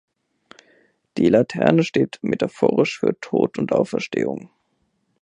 [1.19, 4.49] Die Laterne steht metaphorisch für Tod und Auferstehung.